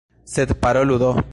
[0.35, 1.13] Sed parolu do.